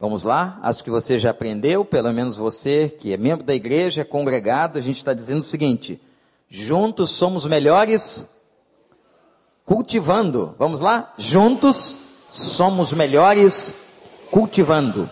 [0.00, 0.60] Vamos lá?
[0.62, 4.78] Acho que você já aprendeu, pelo menos você que é membro da igreja, é congregado,
[4.78, 6.00] a gente está dizendo o seguinte:
[6.48, 8.28] juntos somos melhores
[9.64, 10.54] cultivando.
[10.56, 11.12] Vamos lá?
[11.18, 11.96] Juntos
[12.30, 13.74] somos melhores
[14.30, 15.10] cultivando.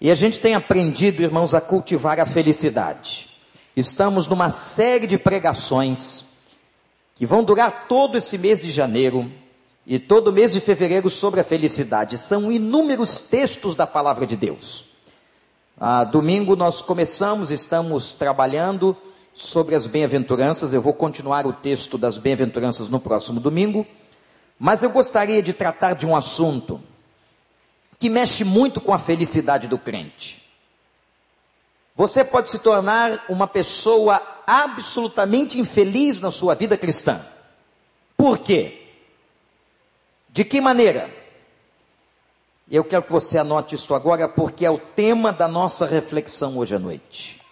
[0.00, 3.28] E a gente tem aprendido, irmãos, a cultivar a felicidade.
[3.76, 6.24] Estamos numa série de pregações
[7.16, 9.28] que vão durar todo esse mês de janeiro
[9.90, 12.18] e todo mês de fevereiro sobre a felicidade.
[12.18, 14.84] São inúmeros textos da palavra de Deus.
[15.80, 18.94] Ah, domingo nós começamos, estamos trabalhando
[19.32, 20.74] sobre as bem-aventuranças.
[20.74, 23.86] Eu vou continuar o texto das bem-aventuranças no próximo domingo.
[24.58, 26.82] Mas eu gostaria de tratar de um assunto
[27.98, 30.44] que mexe muito com a felicidade do crente.
[31.96, 37.22] Você pode se tornar uma pessoa absolutamente infeliz na sua vida cristã.
[38.18, 38.87] Por quê?
[40.38, 41.12] De que maneira?
[42.70, 46.76] Eu quero que você anote isso agora, porque é o tema da nossa reflexão hoje
[46.76, 47.42] à noite.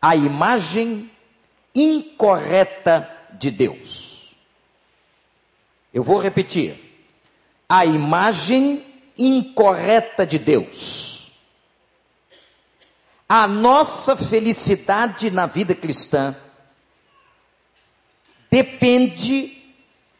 [0.00, 1.10] A imagem
[1.74, 4.36] incorreta de Deus.
[5.92, 6.78] Eu vou repetir.
[7.68, 8.86] A imagem
[9.18, 11.32] incorreta de Deus.
[13.28, 16.36] A nossa felicidade na vida cristã
[18.48, 19.57] depende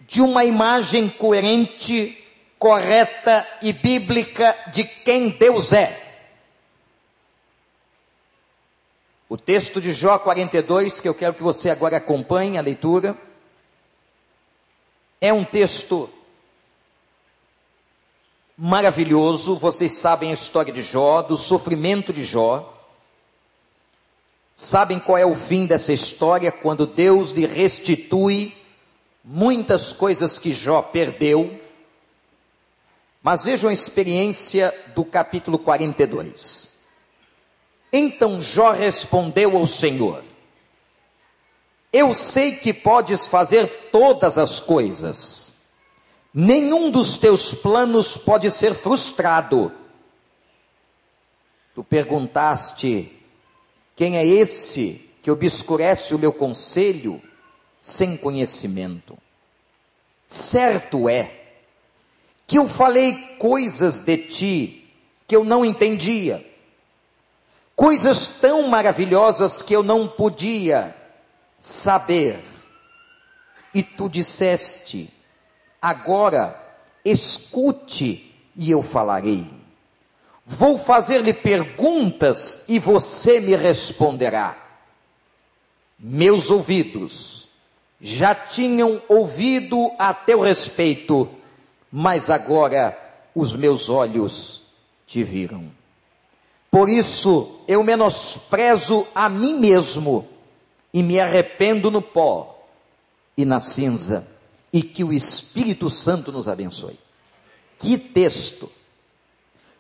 [0.09, 2.17] de uma imagem coerente,
[2.59, 6.03] correta e bíblica de quem Deus é.
[9.29, 13.15] O texto de Jó 42, que eu quero que você agora acompanhe a leitura,
[15.21, 16.09] é um texto
[18.57, 19.57] maravilhoso.
[19.59, 22.75] Vocês sabem a história de Jó, do sofrimento de Jó.
[24.57, 28.58] Sabem qual é o fim dessa história quando Deus lhe restitui
[29.29, 31.61] muitas coisas que Jó perdeu.
[33.23, 36.73] Mas vejam a experiência do capítulo 42.
[37.93, 40.25] Então Jó respondeu ao Senhor:
[41.93, 45.49] Eu sei que podes fazer todas as coisas
[46.41, 49.73] Nenhum dos teus planos pode ser frustrado.
[51.75, 53.13] Tu perguntaste:
[53.97, 57.21] quem é esse que obscurece o meu conselho
[57.81, 59.17] sem conhecimento?
[60.27, 61.39] Certo é
[62.47, 64.95] que eu falei coisas de ti
[65.27, 66.45] que eu não entendia,
[67.77, 70.95] coisas tão maravilhosas que eu não podia
[71.61, 72.41] saber.
[73.75, 75.13] E tu disseste:
[75.81, 76.59] Agora,
[77.05, 79.47] escute e eu falarei.
[80.45, 84.57] Vou fazer-lhe perguntas e você me responderá.
[85.99, 87.48] Meus ouvidos
[88.01, 91.29] já tinham ouvido a teu respeito,
[91.91, 92.97] mas agora
[93.35, 94.63] os meus olhos
[95.07, 95.71] te viram.
[96.71, 100.29] Por isso eu menosprezo a mim mesmo
[100.93, 102.63] e me arrependo no pó
[103.37, 104.27] e na cinza
[104.73, 106.99] e que o Espírito Santo nos abençoe.
[107.79, 108.71] Que texto!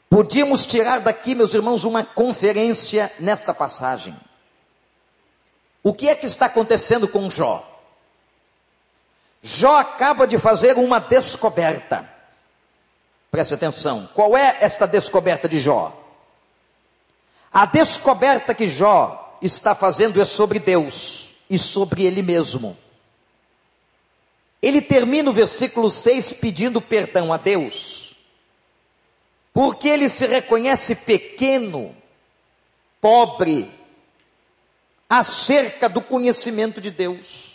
[0.08, 4.16] Podíamos tirar daqui, meus irmãos, uma conferência nesta passagem.
[5.82, 7.77] O que é que está acontecendo com Jó?
[9.42, 12.08] Jó acaba de fazer uma descoberta.
[13.30, 14.08] Preste atenção.
[14.14, 15.94] Qual é esta descoberta de Jó?
[17.52, 22.76] A descoberta que Jó está fazendo é sobre Deus e sobre ele mesmo.
[24.60, 28.16] Ele termina o versículo 6 pedindo perdão a Deus,
[29.52, 31.94] porque ele se reconhece pequeno,
[33.00, 33.72] pobre,
[35.08, 37.47] acerca do conhecimento de Deus.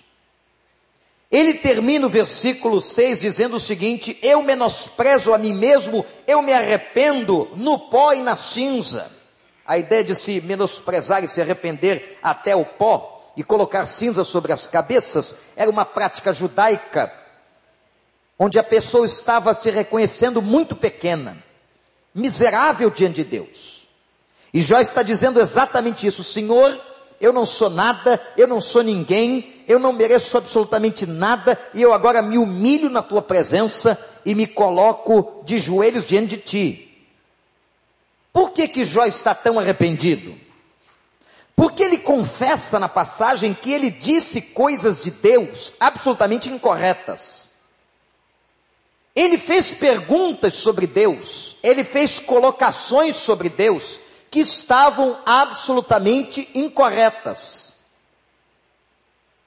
[1.33, 6.53] Ele termina o versículo 6 dizendo o seguinte: Eu menosprezo a mim mesmo, eu me
[6.53, 9.11] arrependo no pó e na cinza.
[9.65, 14.53] A ideia de se menosprezar e se arrepender até o pó e colocar cinza sobre
[14.53, 17.11] as cabeças era uma prática judaica,
[18.37, 21.43] onde a pessoa estava se reconhecendo muito pequena,
[22.13, 23.87] miserável diante de Deus.
[24.53, 26.79] E Jó está dizendo exatamente isso: Senhor,
[27.19, 31.93] eu não sou nada, eu não sou ninguém, eu não mereço absolutamente nada, e eu
[31.93, 37.07] agora me humilho na tua presença e me coloco de joelhos diante de ti.
[38.31, 40.35] Por que que Jó está tão arrependido?
[41.55, 47.49] Porque ele confessa na passagem que ele disse coisas de Deus absolutamente incorretas.
[49.15, 54.01] Ele fez perguntas sobre Deus, ele fez colocações sobre Deus
[54.31, 57.72] que estavam absolutamente incorretas.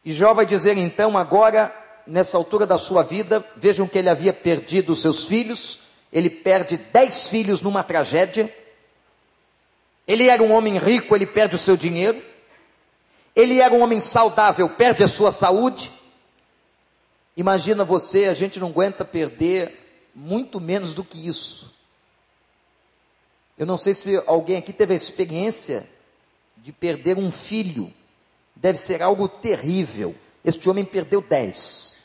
[0.07, 1.75] E Jó vai dizer então, agora,
[2.07, 5.81] nessa altura da sua vida, vejam que ele havia perdido seus filhos,
[6.13, 8.55] ele perde dez filhos numa tragédia,
[10.07, 12.23] Ele era um homem rico, ele perde o seu dinheiro.
[13.35, 15.91] Ele era um homem saudável, perde a sua saúde.
[17.37, 21.75] Imagina você, a gente não aguenta perder muito menos do que isso.
[23.59, 25.85] Eu não sei se alguém aqui teve a experiência
[26.57, 27.93] de perder um filho.
[28.57, 30.15] Deve ser algo terrível.
[30.43, 31.97] Este homem perdeu dez.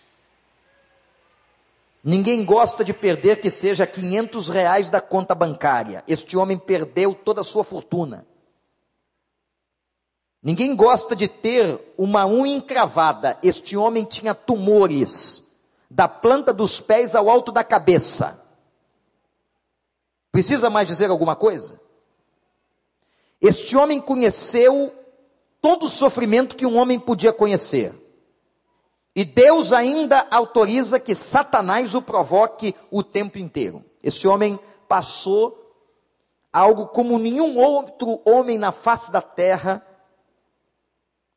[2.04, 6.04] Ninguém gosta de perder que seja 500 reais da conta bancária.
[6.08, 8.26] Este homem perdeu toda a sua fortuna.
[10.44, 13.38] Ninguém gosta de ter uma unha encravada.
[13.44, 15.44] Este homem tinha tumores
[15.90, 18.44] da planta dos pés ao alto da cabeça.
[20.32, 21.80] Precisa mais dizer alguma coisa?
[23.40, 24.92] Este homem conheceu
[25.62, 27.94] todo o sofrimento que um homem podia conhecer.
[29.16, 33.84] E Deus ainda autoriza que Satanás o provoque o tempo inteiro.
[34.02, 35.58] Este homem passou
[36.52, 39.86] algo como nenhum outro homem na face da terra,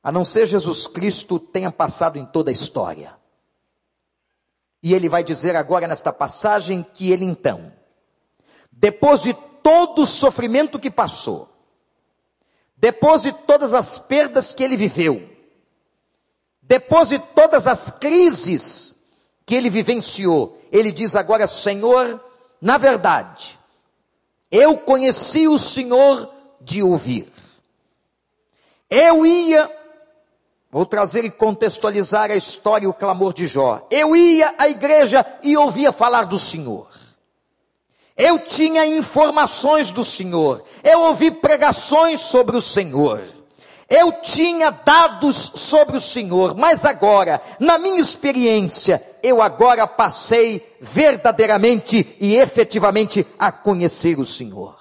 [0.03, 3.17] a não ser Jesus Cristo, tenha passado em toda a história.
[4.83, 7.73] E ele vai dizer agora nesta passagem que ele então,
[8.71, 9.33] depois de
[9.63, 11.54] todo o sofrimento que passou,
[12.77, 15.29] depois de todas as perdas que ele viveu,
[16.63, 18.97] depois de todas as crises
[19.47, 22.23] que ele vivenciou, ele diz agora: Senhor,
[22.61, 23.59] na verdade,
[24.51, 27.31] eu conheci o Senhor de ouvir.
[28.89, 29.71] Eu ia,
[30.71, 33.87] vou trazer e contextualizar a história e o clamor de Jó.
[33.91, 36.89] Eu ia à igreja e ouvia falar do Senhor.
[38.17, 40.63] Eu tinha informações do Senhor.
[40.83, 43.25] Eu ouvi pregações sobre o Senhor.
[43.89, 52.17] Eu tinha dados sobre o Senhor, mas agora, na minha experiência, eu agora passei verdadeiramente
[52.19, 54.77] e efetivamente a conhecer o Senhor.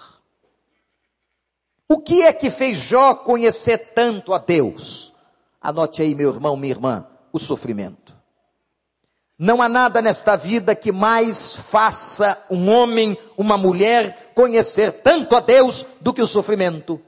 [1.89, 5.13] O que é que fez Jó conhecer tanto a Deus?
[5.61, 8.13] Anote aí, meu irmão, minha irmã, o sofrimento.
[9.37, 15.39] Não há nada nesta vida que mais faça um homem, uma mulher conhecer tanto a
[15.39, 17.01] Deus do que o sofrimento.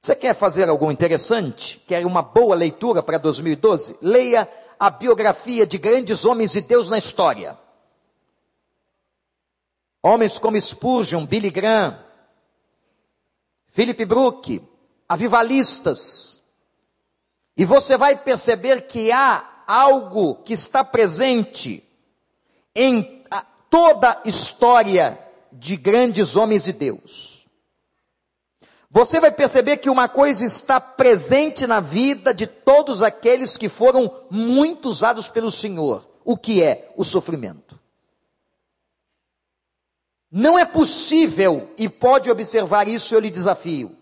[0.00, 1.82] Você quer fazer algo interessante?
[1.86, 3.96] Quer uma boa leitura para 2012?
[4.02, 4.46] Leia
[4.78, 7.58] a biografia de grandes homens de Deus na história.
[10.02, 11.98] Homens como Spurgeon, Billy Graham,
[13.68, 14.62] Philip Brook,
[15.08, 16.42] avivalistas.
[17.56, 21.82] E você vai perceber que há algo que está presente
[22.74, 23.22] em
[23.70, 25.18] toda a história
[25.52, 27.34] de grandes homens de Deus
[28.94, 34.08] você vai perceber que uma coisa está presente na vida de todos aqueles que foram
[34.30, 36.08] muito usados pelo Senhor.
[36.24, 36.92] O que é?
[36.96, 37.76] O sofrimento.
[40.30, 43.96] Não é possível, e pode observar isso, eu lhe desafio.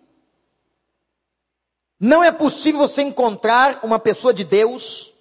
[1.98, 5.11] Não é possível você encontrar uma pessoa de Deus,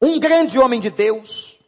[0.00, 1.58] um grande homem de Deus,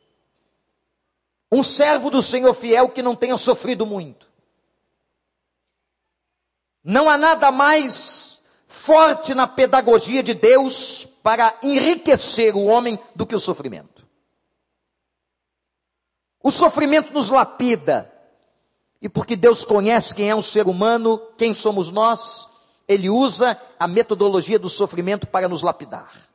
[1.51, 4.29] um servo do Senhor fiel que não tenha sofrido muito.
[6.83, 13.35] Não há nada mais forte na pedagogia de Deus para enriquecer o homem do que
[13.35, 14.07] o sofrimento.
[16.43, 18.11] O sofrimento nos lapida.
[19.03, 22.49] E porque Deus conhece quem é um ser humano, quem somos nós,
[22.87, 26.30] Ele usa a metodologia do sofrimento para nos lapidar.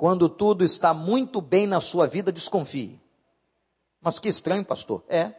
[0.00, 2.98] Quando tudo está muito bem na sua vida, desconfie.
[4.00, 5.04] Mas que estranho, pastor.
[5.10, 5.34] É.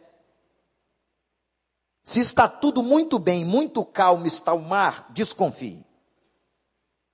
[2.04, 5.84] Se está tudo muito bem, muito calmo está o mar, desconfie.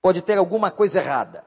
[0.03, 1.43] Pode ter alguma coisa errada.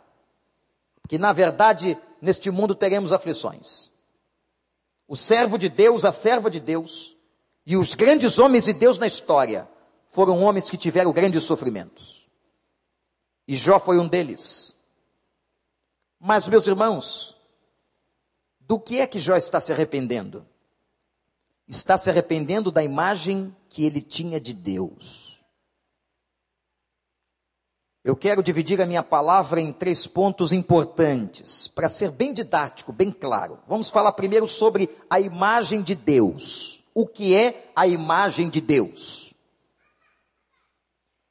[1.03, 3.91] Porque na verdade, neste mundo teremos aflições.
[5.07, 7.15] O servo de Deus, a serva de Deus,
[7.63, 9.69] e os grandes homens de Deus na história
[10.09, 12.27] foram homens que tiveram grandes sofrimentos.
[13.47, 14.80] E Jó foi um deles.
[16.21, 17.35] Mas, meus irmãos,
[18.59, 20.45] do que é que Jó está se arrependendo?
[21.71, 25.39] está se arrependendo da imagem que ele tinha de Deus.
[28.03, 33.11] Eu quero dividir a minha palavra em três pontos importantes, para ser bem didático, bem
[33.11, 33.59] claro.
[33.67, 36.83] Vamos falar primeiro sobre a imagem de Deus.
[36.93, 39.33] O que é a imagem de Deus?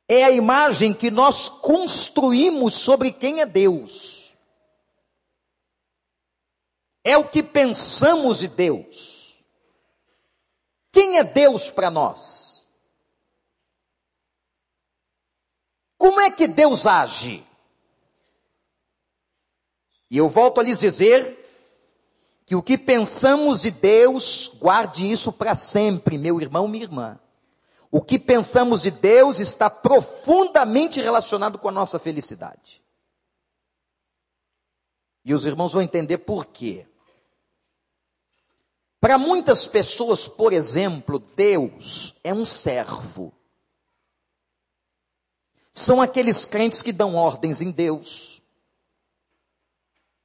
[0.09, 4.20] É a imagem que nós construímos sobre quem é Deus.
[7.03, 9.21] É o que pensamos de Deus
[10.93, 12.67] quem é Deus para nós?
[15.97, 17.45] Como é que Deus age?
[20.11, 21.37] E eu volto a lhes dizer
[22.45, 27.21] que o que pensamos de Deus, guarde isso para sempre, meu irmão, minha irmã.
[27.93, 32.83] O que pensamos de Deus está profundamente relacionado com a nossa felicidade.
[35.25, 36.90] E os irmãos vão entender por quê.
[39.01, 43.33] Para muitas pessoas, por exemplo, Deus é um servo.
[45.73, 48.43] São aqueles crentes que dão ordens em Deus.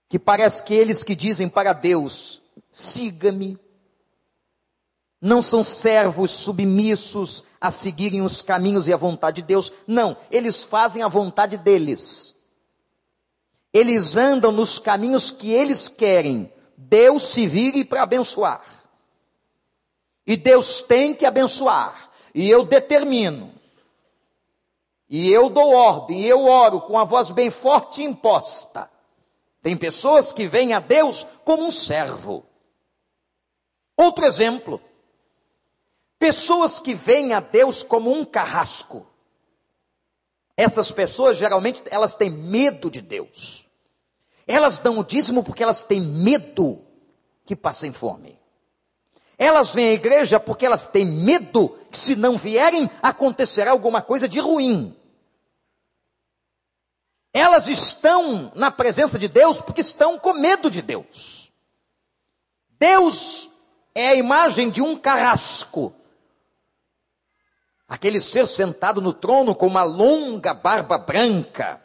[0.10, 3.58] Que parece que eles que dizem para Deus: siga-me.
[5.22, 9.72] Não são servos submissos a seguirem os caminhos e a vontade de Deus.
[9.88, 12.36] Não, eles fazem a vontade deles.
[13.74, 16.51] Eles andam nos caminhos que eles querem.
[16.77, 18.63] Deus se vire para abençoar.
[20.25, 22.12] E Deus tem que abençoar.
[22.34, 23.53] E eu determino.
[25.08, 28.89] E eu dou ordem, e eu oro com a voz bem forte e imposta.
[29.62, 32.46] Tem pessoas que veem a Deus como um servo.
[33.96, 34.82] Outro exemplo.
[36.17, 39.05] Pessoas que veem a Deus como um carrasco.
[40.58, 43.64] Essas pessoas geralmente elas têm medo de Deus.
[44.47, 46.81] Elas dão o dízimo porque elas têm medo
[47.45, 48.39] que passem fome.
[49.37, 54.27] Elas vêm à igreja porque elas têm medo que se não vierem acontecerá alguma coisa
[54.27, 54.95] de ruim.
[57.33, 61.51] Elas estão na presença de Deus porque estão com medo de Deus.
[62.79, 63.49] Deus
[63.93, 65.93] é a imagem de um carrasco.
[67.87, 71.81] Aquele ser sentado no trono com uma longa barba branca,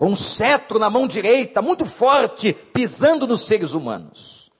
[0.00, 4.50] com um cetro na mão direita, muito forte, pisando nos seres humanos.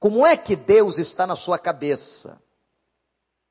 [0.00, 2.42] Como é que Deus está na sua cabeça?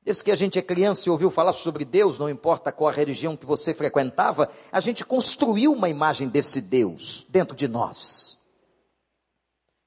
[0.02, 2.92] Desde que a gente é criança e ouviu falar sobre Deus, não importa qual a
[2.92, 8.38] religião que você frequentava, a gente construiu uma imagem desse Deus dentro de nós.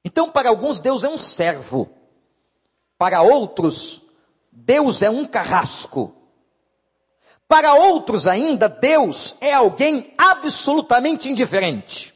[0.04, 1.92] Então, para alguns, Deus é um servo.
[2.98, 4.02] Para outros,
[4.52, 6.19] Deus é um carrasco.
[7.50, 12.14] Para outros ainda, Deus é alguém absolutamente indiferente.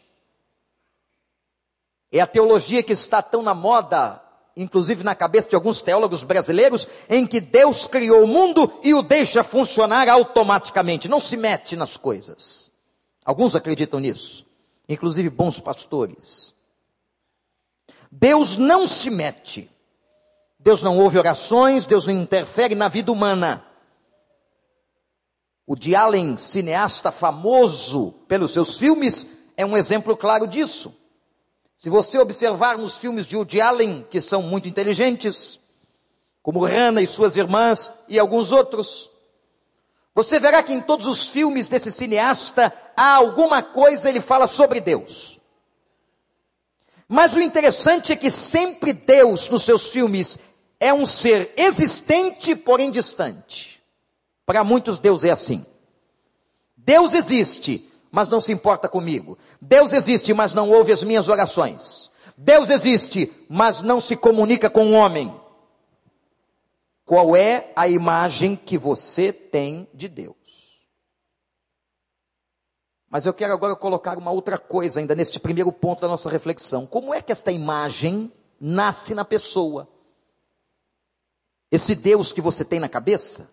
[2.12, 4.22] É a teologia que está tão na moda,
[4.56, 9.02] inclusive na cabeça de alguns teólogos brasileiros, em que Deus criou o mundo e o
[9.02, 12.72] deixa funcionar automaticamente, não se mete nas coisas.
[13.26, 14.46] Alguns acreditam nisso,
[14.88, 16.54] inclusive bons pastores.
[18.12, 19.68] Deus não se mete.
[20.60, 23.73] Deus não ouve orações, Deus não interfere na vida humana.
[25.66, 30.94] O de Allen, cineasta famoso pelos seus filmes, é um exemplo claro disso.
[31.78, 35.60] Se você observar nos filmes de Woody Allen, que são muito inteligentes,
[36.42, 39.10] como Rana e suas irmãs e alguns outros,
[40.14, 44.80] você verá que em todos os filmes desse cineasta há alguma coisa ele fala sobre
[44.82, 45.40] Deus.
[47.08, 50.38] Mas o interessante é que sempre Deus nos seus filmes
[50.80, 53.73] é um ser existente, porém distante.
[54.46, 55.66] Para muitos, Deus é assim.
[56.76, 59.38] Deus existe, mas não se importa comigo.
[59.62, 62.12] Deus existe, mas não ouve as minhas orações.
[62.38, 65.34] Deus existe, mas não se comunica com o homem.
[67.06, 70.36] Qual é a imagem que você tem de Deus?
[73.10, 76.86] Mas eu quero agora colocar uma outra coisa ainda neste primeiro ponto da nossa reflexão.
[76.88, 79.88] Como é que esta imagem nasce na pessoa?
[81.70, 83.52] Esse Deus que você tem na cabeça?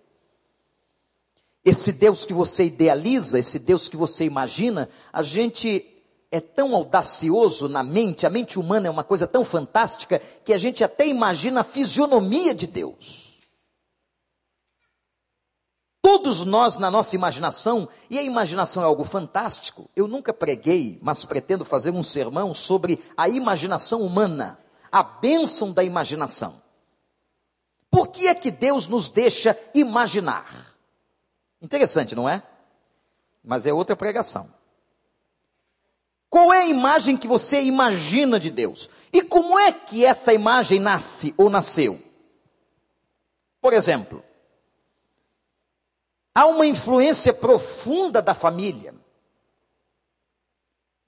[1.64, 5.86] Esse Deus que você idealiza, esse Deus que você imagina, a gente
[6.30, 10.58] é tão audacioso na mente, a mente humana é uma coisa tão fantástica, que a
[10.58, 13.38] gente até imagina a fisionomia de Deus.
[16.00, 21.24] Todos nós, na nossa imaginação, e a imaginação é algo fantástico, eu nunca preguei, mas
[21.24, 24.58] pretendo fazer um sermão sobre a imaginação humana,
[24.90, 26.62] a bênção da imaginação.
[27.90, 30.69] Por que é que Deus nos deixa imaginar?
[31.60, 32.42] Interessante, não é?
[33.44, 34.52] Mas é outra pregação.
[36.28, 38.88] Qual é a imagem que você imagina de Deus?
[39.12, 42.00] E como é que essa imagem nasce ou nasceu?
[43.60, 44.24] Por exemplo,
[46.34, 48.94] há uma influência profunda da família.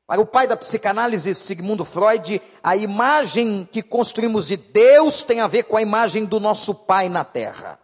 [0.07, 5.47] Para o pai da psicanálise, Sigmund Freud, a imagem que construímos de Deus tem a
[5.47, 7.82] ver com a imagem do nosso pai na terra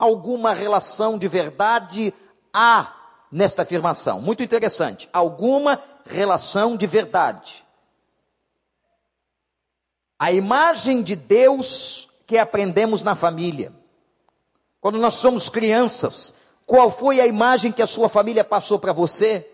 [0.00, 2.12] alguma relação de verdade
[2.52, 2.96] há
[3.30, 4.20] nesta afirmação.
[4.20, 5.08] Muito interessante.
[5.12, 7.64] Alguma relação de verdade.
[10.18, 13.72] A imagem de Deus que aprendemos na família.
[14.80, 19.50] Quando nós somos crianças, qual foi a imagem que a sua família passou para você?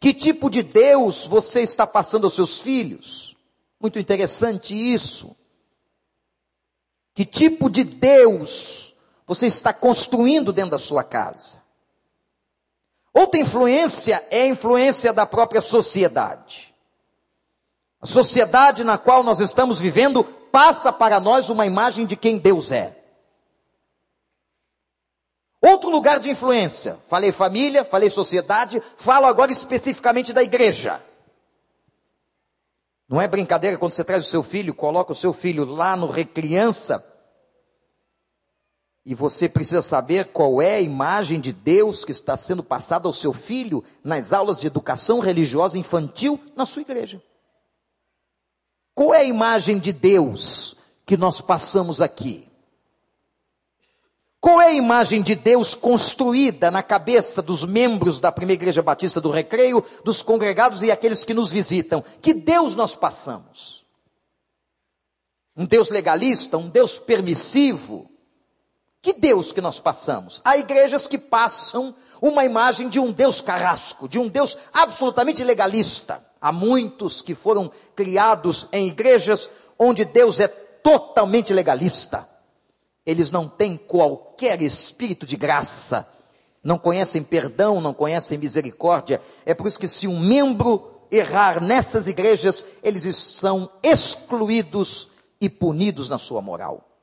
[0.00, 3.36] Que tipo de Deus você está passando aos seus filhos?
[3.80, 5.36] Muito interessante isso.
[7.14, 8.93] Que tipo de Deus
[9.26, 11.62] você está construindo dentro da sua casa?
[13.12, 16.74] Outra influência é a influência da própria sociedade.
[18.00, 22.72] A sociedade na qual nós estamos vivendo passa para nós uma imagem de quem Deus
[22.72, 22.96] é.
[25.60, 31.02] Outro lugar de influência, falei família, falei sociedade, falo agora especificamente da igreja.
[33.08, 36.06] Não é brincadeira quando você traz o seu filho, coloca o seu filho lá no
[36.06, 37.02] recriança,
[39.06, 43.12] e você precisa saber qual é a imagem de Deus que está sendo passada ao
[43.12, 47.22] seu filho nas aulas de educação religiosa infantil na sua igreja.
[48.94, 52.48] Qual é a imagem de Deus que nós passamos aqui?
[54.40, 59.20] Qual é a imagem de Deus construída na cabeça dos membros da primeira igreja batista
[59.20, 62.04] do Recreio, dos congregados e aqueles que nos visitam?
[62.22, 63.84] Que Deus nós passamos?
[65.56, 68.10] Um Deus legalista, um Deus permissivo,
[69.04, 70.40] que Deus que nós passamos?
[70.42, 76.24] Há igrejas que passam uma imagem de um Deus carrasco, de um Deus absolutamente legalista.
[76.40, 82.26] Há muitos que foram criados em igrejas onde Deus é totalmente legalista.
[83.04, 86.08] Eles não têm qualquer espírito de graça,
[86.62, 89.20] não conhecem perdão, não conhecem misericórdia.
[89.44, 96.08] É por isso que se um membro errar nessas igrejas, eles são excluídos e punidos
[96.08, 96.93] na sua moral.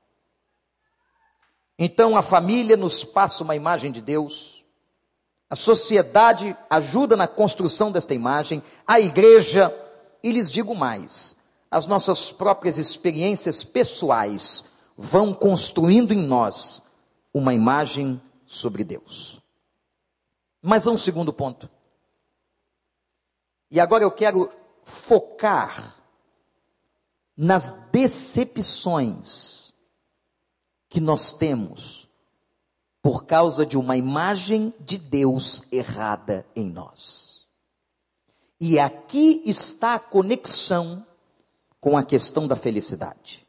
[1.83, 4.63] Então a família nos passa uma imagem de Deus,
[5.49, 9.75] a sociedade ajuda na construção desta imagem, a igreja,
[10.21, 11.35] e lhes digo mais,
[11.71, 14.63] as nossas próprias experiências pessoais
[14.95, 16.83] vão construindo em nós
[17.33, 19.41] uma imagem sobre Deus.
[20.61, 21.67] Mas há um segundo ponto.
[23.71, 24.51] E agora eu quero
[24.83, 25.95] focar
[27.35, 29.60] nas decepções
[30.91, 32.05] que nós temos
[33.01, 37.45] por causa de uma imagem de Deus errada em nós.
[38.59, 41.03] E aqui está a conexão
[41.79, 43.47] com a questão da felicidade.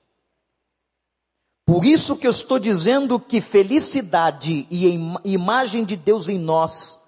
[1.66, 7.00] Por isso que eu estou dizendo que felicidade e imagem de Deus em nós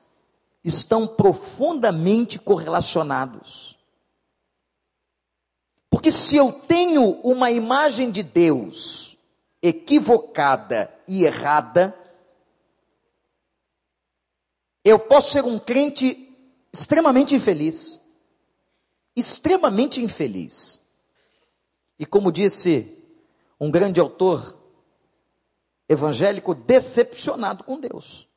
[0.64, 3.79] estão profundamente correlacionados.
[5.88, 9.13] Porque se eu tenho uma imagem de Deus
[9.64, 11.98] equivocada e errada,
[14.85, 16.37] eu posso ser um crente
[16.70, 17.98] extremamente infeliz.
[19.16, 20.83] Extremamente infeliz.
[21.98, 22.94] E como disse
[23.59, 24.61] um grande autor
[25.88, 28.29] evangélico, decepcionado com Deus.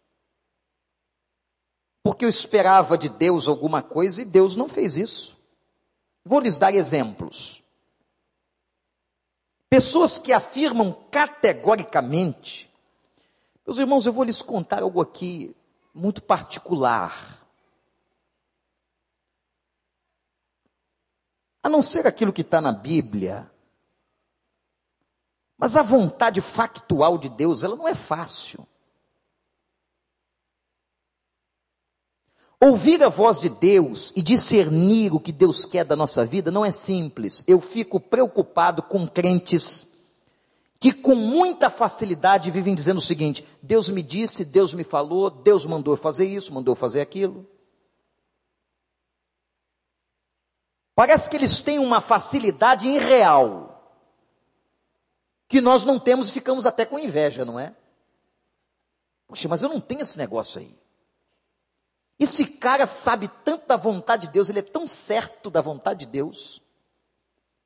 [2.04, 5.38] Porque eu esperava de Deus alguma coisa e Deus não fez isso.
[6.24, 7.67] Vou lhes dar exemplos.
[9.70, 12.72] Pessoas que afirmam categoricamente.
[13.66, 15.56] Meus irmãos, eu vou lhes contar algo aqui
[15.94, 17.46] muito particular.
[21.62, 23.52] A não ser aquilo que está na Bíblia.
[25.58, 28.66] Mas a vontade factual de Deus, ela não é fácil.
[32.60, 36.66] Ouvir a voz de Deus e discernir o que Deus quer da nossa vida não
[36.66, 37.44] é simples.
[37.48, 39.88] Eu fico preocupado com crentes
[40.80, 45.66] que com muita facilidade vivem dizendo o seguinte: Deus me disse, Deus me falou, Deus
[45.66, 47.48] mandou fazer isso, mandou fazer aquilo.
[50.96, 54.02] Parece que eles têm uma facilidade irreal,
[55.48, 57.76] que nós não temos e ficamos até com inveja, não é?
[59.28, 60.76] Poxa, mas eu não tenho esse negócio aí.
[62.20, 66.12] Esse cara sabe tanto da vontade de Deus, ele é tão certo da vontade de
[66.12, 66.62] Deus.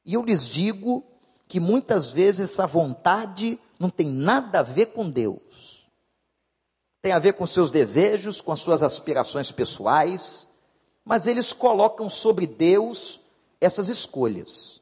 [0.04, 1.04] E eu lhes digo
[1.48, 5.90] que muitas vezes essa vontade não tem nada a ver com Deus.
[7.02, 10.48] Tem a ver com seus desejos, com as suas aspirações pessoais,
[11.04, 13.20] mas eles colocam sobre Deus
[13.60, 14.82] essas escolhas.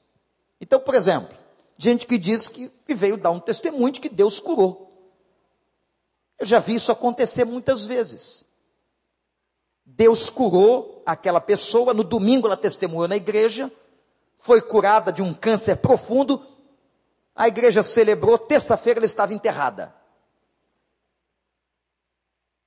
[0.60, 1.38] Então, por exemplo,
[1.78, 4.90] gente que diz que, que veio dar um testemunho de que Deus curou.
[6.38, 8.46] Eu já vi isso acontecer muitas vezes.
[9.96, 13.72] Deus curou aquela pessoa, no domingo ela testemunhou na igreja,
[14.38, 16.46] foi curada de um câncer profundo,
[17.36, 19.94] a igreja celebrou, terça-feira ela estava enterrada.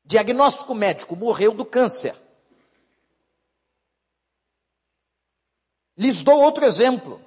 [0.04, 2.14] Diagnóstico médico, morreu do câncer.
[5.96, 7.20] Lhes dou outro exemplo.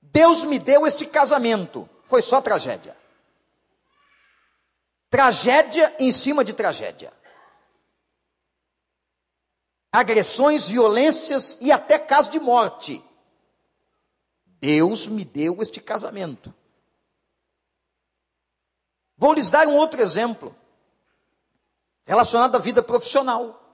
[0.00, 2.96] Deus me deu este casamento, foi só tragédia.
[5.10, 7.12] Tragédia em cima de tragédia.
[9.92, 13.02] Agressões, violências e até caso de morte.
[14.60, 16.54] Deus me deu este casamento.
[19.16, 20.54] Vou lhes dar um outro exemplo,
[22.04, 23.64] relacionado à vida profissional.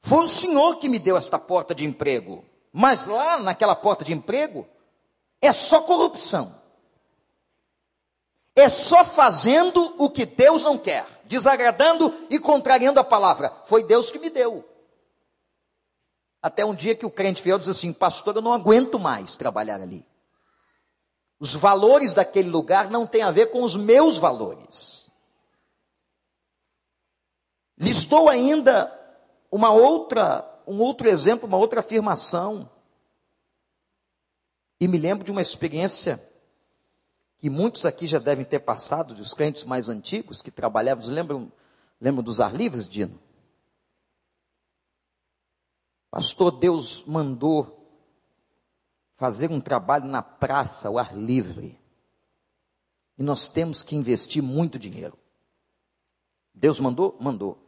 [0.00, 4.12] Foi o Senhor que me deu esta porta de emprego, mas lá naquela porta de
[4.12, 4.68] emprego
[5.40, 6.60] é só corrupção.
[8.54, 13.50] É só fazendo o que Deus não quer, desagradando e contrariando a palavra.
[13.64, 14.68] Foi Deus que me deu.
[16.42, 19.80] Até um dia que o crente fiel diz assim: Pastor, eu não aguento mais trabalhar
[19.80, 20.06] ali.
[21.40, 25.10] Os valores daquele lugar não têm a ver com os meus valores.
[27.78, 28.92] Lhes dou ainda
[29.50, 32.70] uma outra, um outro exemplo, uma outra afirmação.
[34.78, 36.31] E me lembro de uma experiência
[37.42, 41.52] que muitos aqui já devem ter passado, dos crentes mais antigos que trabalhavam, lembram,
[42.00, 43.18] lembram dos ar livres, Dino?
[46.08, 47.84] Pastor, Deus mandou
[49.16, 51.80] fazer um trabalho na praça, ao ar livre.
[53.18, 55.18] E nós temos que investir muito dinheiro.
[56.54, 57.16] Deus mandou?
[57.20, 57.58] Mandou.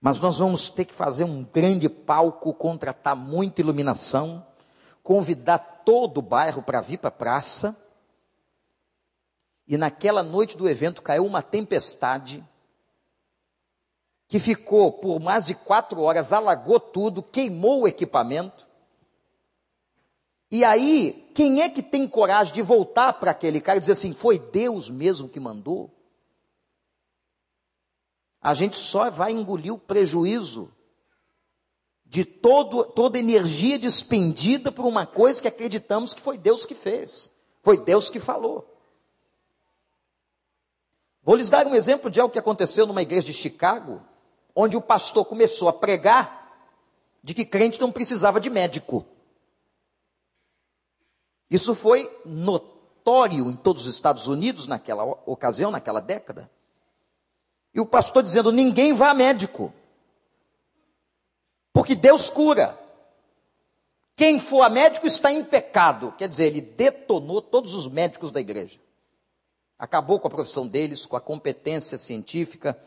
[0.00, 4.46] Mas nós vamos ter que fazer um grande palco, contratar muita iluminação,
[5.02, 7.76] convidar todo o bairro para vir para a praça.
[9.66, 12.44] E naquela noite do evento caiu uma tempestade
[14.28, 18.66] que ficou por mais de quatro horas, alagou tudo, queimou o equipamento.
[20.50, 24.14] E aí, quem é que tem coragem de voltar para aquele cara e dizer assim:
[24.14, 25.90] foi Deus mesmo que mandou?
[28.40, 30.72] A gente só vai engolir o prejuízo
[32.04, 37.32] de todo, toda energia despendida por uma coisa que acreditamos que foi Deus que fez,
[37.62, 38.75] foi Deus que falou.
[41.26, 44.00] Vou lhes dar um exemplo de algo que aconteceu numa igreja de Chicago,
[44.54, 46.56] onde o pastor começou a pregar
[47.20, 49.04] de que crente não precisava de médico.
[51.50, 56.48] Isso foi notório em todos os Estados Unidos naquela ocasião, naquela década.
[57.74, 59.74] E o pastor dizendo: ninguém vá a médico,
[61.72, 62.78] porque Deus cura.
[64.14, 66.14] Quem for a médico está em pecado.
[66.16, 68.85] Quer dizer, ele detonou todos os médicos da igreja.
[69.78, 72.78] Acabou com a profissão deles, com a competência científica,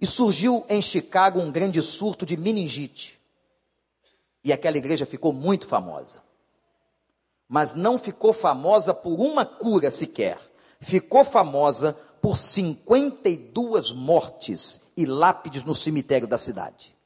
[0.00, 3.20] e surgiu em Chicago um grande surto de meningite.
[4.42, 6.22] E aquela igreja ficou muito famosa.
[7.48, 10.40] Mas não ficou famosa por uma cura sequer.
[10.80, 16.96] Ficou famosa por 52 mortes e lápides no cemitério da cidade.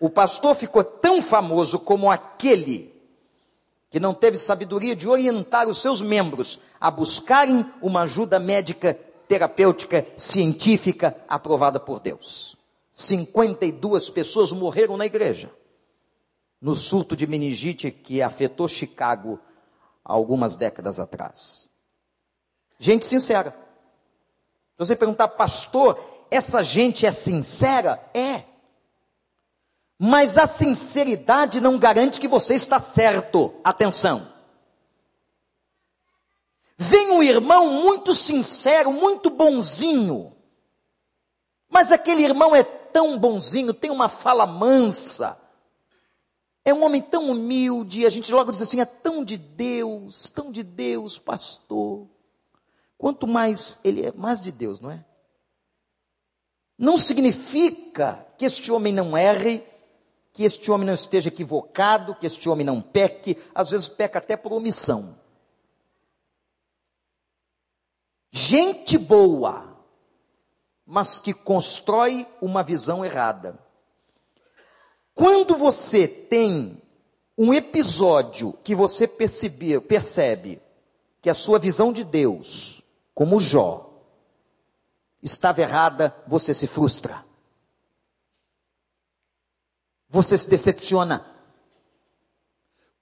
[0.00, 2.97] O pastor ficou tão famoso como aquele
[3.90, 8.94] que não teve sabedoria de orientar os seus membros a buscarem uma ajuda médica
[9.26, 12.56] terapêutica científica aprovada por Deus.
[12.92, 15.50] 52 pessoas morreram na igreja
[16.60, 19.38] no surto de meningite que afetou Chicago
[20.04, 21.70] há algumas décadas atrás.
[22.78, 23.50] Gente sincera.
[23.50, 25.98] Se você perguntar, pastor,
[26.30, 28.02] essa gente é sincera?
[28.12, 28.44] É.
[29.98, 33.54] Mas a sinceridade não garante que você está certo.
[33.64, 34.32] Atenção.
[36.76, 40.32] Vem um irmão muito sincero, muito bonzinho.
[41.68, 45.36] Mas aquele irmão é tão bonzinho, tem uma fala mansa.
[46.64, 50.52] É um homem tão humilde, a gente logo diz assim: é tão de Deus, tão
[50.52, 52.06] de Deus, pastor.
[52.96, 55.04] Quanto mais ele é mais de Deus, não é?
[56.78, 59.64] Não significa que este homem não erre,
[60.38, 64.36] que este homem não esteja equivocado, que este homem não peque, às vezes peca até
[64.36, 65.18] por omissão.
[68.30, 69.76] gente boa,
[70.86, 73.58] mas que constrói uma visão errada.
[75.12, 76.80] Quando você tem
[77.36, 80.62] um episódio que você percebe, percebe
[81.20, 82.80] que a sua visão de Deus,
[83.12, 83.90] como Jó,
[85.20, 87.27] estava errada, você se frustra.
[90.08, 91.26] Você se decepciona.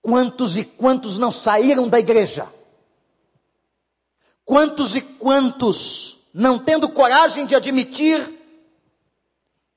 [0.03, 2.53] Quantos e quantos não saíram da igreja?
[4.45, 8.33] Quantos e quantos, não tendo coragem de admitir,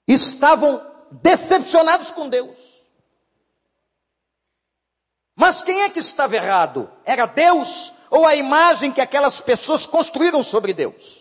[0.07, 2.57] estavam decepcionados com Deus.
[5.35, 6.91] Mas quem é que estava errado?
[7.05, 11.18] Era Deus ou a imagem que aquelas pessoas construíram sobre Deus?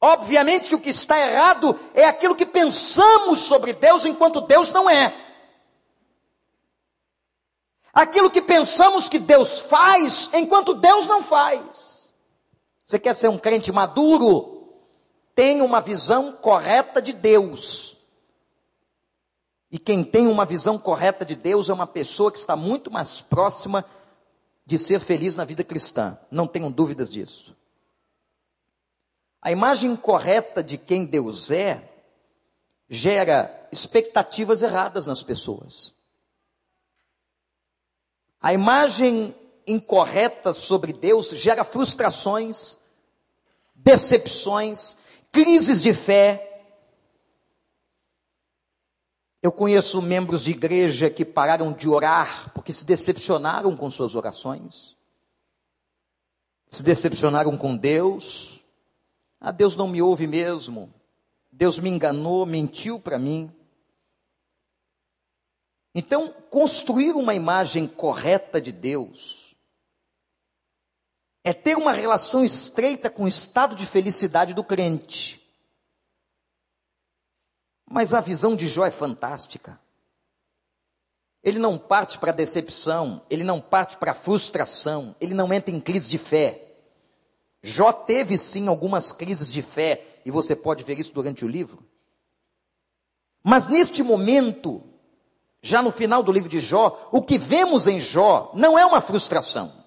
[0.00, 4.88] Obviamente que o que está errado é aquilo que pensamos sobre Deus enquanto Deus não
[4.88, 5.14] é.
[7.92, 12.08] Aquilo que pensamos que Deus faz, enquanto Deus não faz.
[12.84, 14.72] Você quer ser um crente maduro?
[15.34, 17.96] Tenha uma visão correta de Deus.
[19.70, 23.20] E quem tem uma visão correta de Deus é uma pessoa que está muito mais
[23.20, 23.84] próxima
[24.64, 26.18] de ser feliz na vida cristã.
[26.30, 27.54] Não tenham dúvidas disso.
[29.42, 31.88] A imagem correta de quem Deus é
[32.88, 35.94] gera expectativas erradas nas pessoas.
[38.40, 39.34] A imagem
[39.66, 42.80] incorreta sobre Deus gera frustrações,
[43.74, 44.96] decepções,
[45.30, 46.46] crises de fé.
[49.42, 54.96] Eu conheço membros de igreja que pararam de orar porque se decepcionaram com suas orações,
[56.66, 58.59] se decepcionaram com Deus.
[59.40, 60.92] Ah, Deus não me ouve mesmo.
[61.50, 63.50] Deus me enganou, mentiu para mim.
[65.94, 69.56] Então, construir uma imagem correta de Deus
[71.42, 75.40] é ter uma relação estreita com o estado de felicidade do crente.
[77.90, 79.80] Mas a visão de Jó é fantástica.
[81.42, 85.74] Ele não parte para a decepção, ele não parte para a frustração, ele não entra
[85.74, 86.69] em crise de fé.
[87.62, 91.84] Jó teve sim algumas crises de fé, e você pode ver isso durante o livro.
[93.42, 94.82] Mas neste momento,
[95.62, 99.00] já no final do livro de Jó, o que vemos em Jó não é uma
[99.00, 99.80] frustração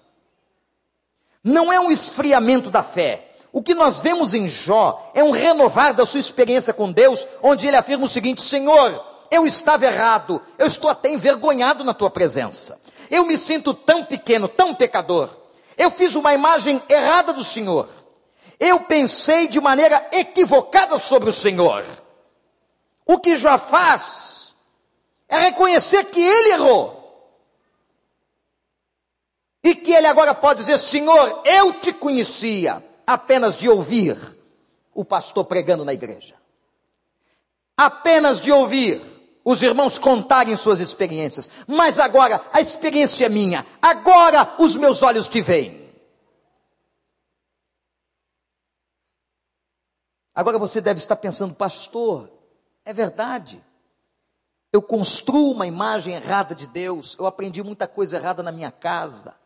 [1.44, 3.32] não é um esfriamento da fé.
[3.52, 7.68] O que nós vemos em Jó é um renovar da sua experiência com Deus, onde
[7.68, 12.80] ele afirma o seguinte: Senhor, eu estava errado, eu estou até envergonhado na tua presença.
[13.10, 15.28] Eu me sinto tão pequeno, tão pecador.
[15.76, 17.88] Eu fiz uma imagem errada do Senhor.
[18.58, 21.84] Eu pensei de maneira equivocada sobre o Senhor.
[23.06, 24.54] O que Jó faz
[25.28, 27.04] é reconhecer que ele errou
[29.62, 34.16] e que ele agora pode dizer: Senhor, eu te conhecia apenas de ouvir
[34.94, 36.36] o pastor pregando na igreja,
[37.76, 39.02] apenas de ouvir
[39.44, 45.28] os irmãos contarem suas experiências, mas agora a experiência é minha, agora os meus olhos
[45.28, 45.84] te veem.
[50.34, 52.28] Agora você deve estar pensando, pastor,
[52.84, 53.62] é verdade.
[54.72, 59.36] Eu construo uma imagem errada de Deus, eu aprendi muita coisa errada na minha casa.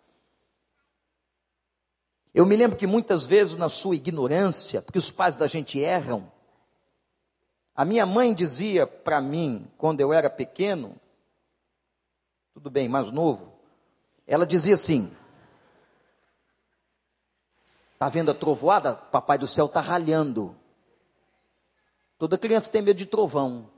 [2.33, 6.31] Eu me lembro que muitas vezes, na sua ignorância, porque os pais da gente erram,
[7.79, 10.97] a minha mãe dizia para mim, quando eu era pequeno,
[12.53, 13.53] tudo bem, mais novo,
[14.27, 15.09] ela dizia assim:
[17.93, 18.95] Está vendo a trovoada?
[18.97, 20.57] Papai do céu está ralhando.
[22.19, 23.71] Toda criança tem medo de trovão.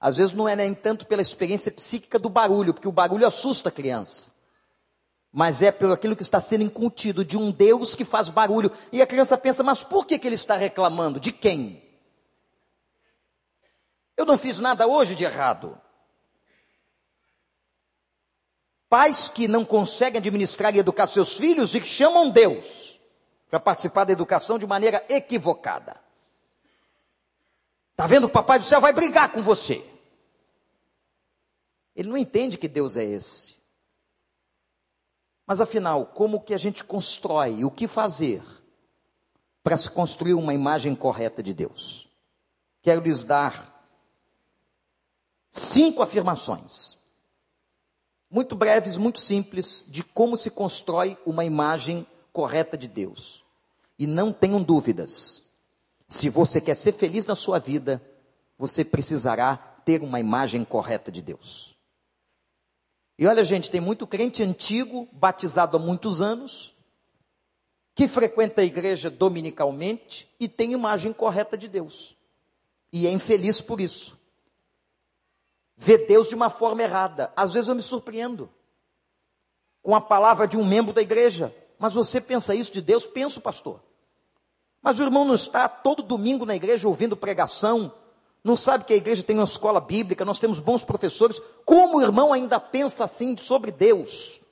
[0.00, 3.68] Às vezes não é nem tanto pela experiência psíquica do barulho, porque o barulho assusta
[3.68, 4.32] a criança
[5.36, 8.70] mas é pelo aquilo que está sendo incutido de um Deus que faz barulho.
[8.92, 11.18] E a criança pensa, mas por que, que ele está reclamando?
[11.18, 11.83] De quem?
[14.16, 15.80] Eu não fiz nada hoje de errado.
[18.88, 23.00] Pais que não conseguem administrar e educar seus filhos e que chamam Deus
[23.50, 26.00] para participar da educação de maneira equivocada.
[27.90, 28.24] Está vendo?
[28.24, 29.84] O papai do céu vai brigar com você.
[31.94, 33.54] Ele não entende que Deus é esse.
[35.46, 38.42] Mas afinal, como que a gente constrói, o que fazer
[39.62, 42.08] para se construir uma imagem correta de Deus?
[42.82, 43.73] Quero lhes dar
[45.54, 46.98] cinco afirmações,
[48.28, 53.44] muito breves, muito simples, de como se constrói uma imagem correta de Deus.
[53.96, 55.44] E não tenham dúvidas,
[56.08, 58.02] se você quer ser feliz na sua vida,
[58.58, 61.76] você precisará ter uma imagem correta de Deus.
[63.16, 66.74] E olha, gente, tem muito crente antigo, batizado há muitos anos,
[67.94, 72.16] que frequenta a igreja dominicalmente e tem imagem correta de Deus.
[72.92, 74.23] E é infeliz por isso.
[75.76, 77.32] Vê Deus de uma forma errada.
[77.36, 78.50] Às vezes eu me surpreendo
[79.82, 81.54] com a palavra de um membro da igreja.
[81.78, 83.06] Mas você pensa isso de Deus?
[83.06, 83.80] Penso, pastor.
[84.80, 87.92] Mas o irmão não está todo domingo na igreja ouvindo pregação,
[88.44, 91.40] não sabe que a igreja tem uma escola bíblica, nós temos bons professores.
[91.64, 94.42] Como o irmão ainda pensa assim sobre Deus?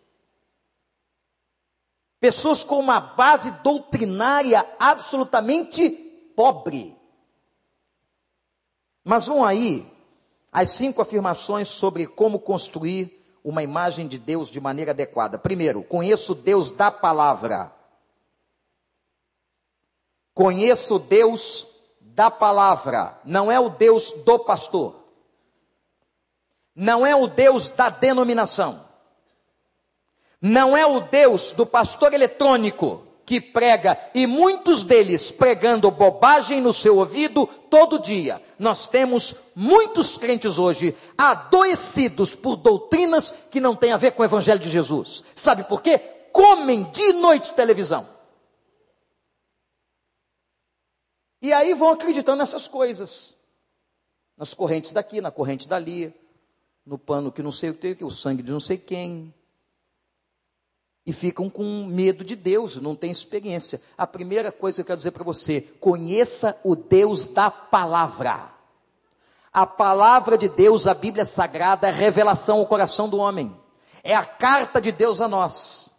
[2.19, 5.91] Pessoas com uma base doutrinária absolutamente
[6.35, 6.97] pobre.
[9.05, 9.92] Mas vão aí
[10.53, 15.39] as cinco afirmações sobre como construir uma imagem de Deus de maneira adequada.
[15.39, 17.73] Primeiro, conheço Deus da palavra.
[20.35, 21.67] Conheço Deus
[22.01, 24.97] da palavra, não é o Deus do pastor,
[26.75, 28.85] não é o Deus da denominação,
[30.41, 36.73] não é o Deus do pastor eletrônico, que prega, e muitos deles pregando bobagem no
[36.73, 38.43] seu ouvido todo dia.
[38.59, 44.25] Nós temos muitos crentes hoje adoecidos por doutrinas que não têm a ver com o
[44.25, 45.23] Evangelho de Jesus.
[45.35, 45.99] Sabe por quê?
[46.33, 48.09] Comem de noite televisão.
[51.41, 53.35] E aí vão acreditando nessas coisas.
[54.37, 56.15] Nas correntes daqui, na corrente dali,
[56.85, 59.35] no pano que não sei o que, o sangue de não sei quem.
[61.05, 63.81] E ficam com medo de Deus, não tem experiência.
[63.99, 68.53] A primeira coisa que eu quero dizer para você: conheça o Deus da palavra.
[69.53, 73.55] A palavra de Deus, a Bíblia Sagrada, é revelação ao coração do homem.
[74.03, 75.91] É a carta de Deus a nós.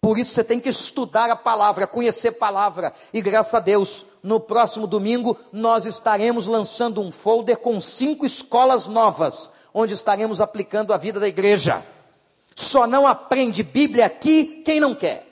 [0.00, 2.92] Por isso você tem que estudar a palavra, conhecer a palavra.
[3.12, 8.86] E graças a Deus, no próximo domingo, nós estaremos lançando um folder com cinco escolas
[8.86, 11.84] novas, onde estaremos aplicando a vida da igreja.
[12.54, 15.26] Só não aprende Bíblia aqui quem não quer.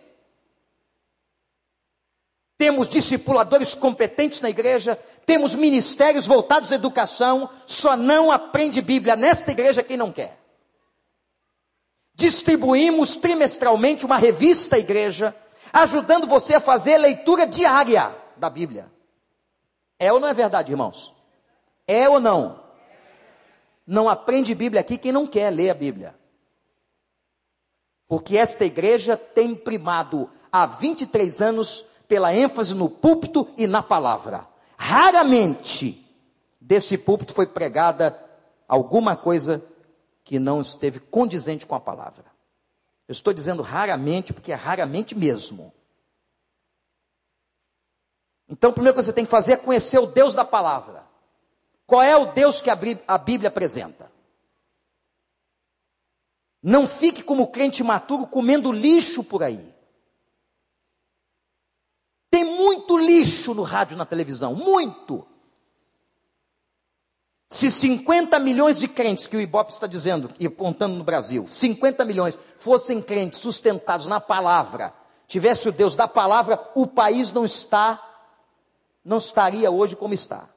[2.59, 9.51] Temos discipuladores competentes na igreja, temos ministérios voltados à educação, só não aprende Bíblia nesta
[9.51, 10.43] igreja quem não quer
[12.15, 15.35] distribuímos trimestralmente uma revista à igreja,
[15.73, 18.91] ajudando você a fazer leitura diária da Bíblia.
[19.99, 21.15] É ou não é verdade, irmãos?
[21.87, 22.63] É ou não?
[23.87, 26.15] Não aprende Bíblia aqui quem não quer ler a Bíblia.
[28.13, 34.47] Porque esta igreja tem primado há 23 anos pela ênfase no púlpito e na palavra.
[34.77, 36.07] Raramente
[36.61, 38.23] desse púlpito foi pregada
[38.69, 39.65] alguma coisa
[40.23, 42.27] que não esteve condizente com a palavra.
[43.09, 45.73] Eu estou dizendo raramente, porque é raramente mesmo.
[48.47, 51.03] Então, a primeira coisa que você tem que fazer é conhecer o Deus da palavra.
[51.87, 52.77] Qual é o Deus que a
[53.17, 54.12] Bíblia apresenta?
[56.63, 59.75] Não fique como crente maturo comendo lixo por aí.
[62.31, 65.27] Tem muito lixo no rádio e na televisão, muito.
[67.51, 72.03] Se 50 milhões de crentes, que o Ibope está dizendo e apontando no Brasil, 50
[72.05, 74.95] milhões fossem crentes sustentados na palavra,
[75.27, 78.03] tivesse o Deus da palavra, o país não está,
[79.05, 80.49] não estaria hoje como está.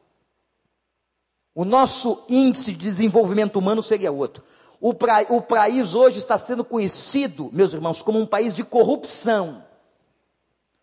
[1.54, 4.42] O nosso índice de desenvolvimento humano seria outro.
[4.80, 9.64] O, pra, o país hoje está sendo conhecido, meus irmãos, como um país de corrupção.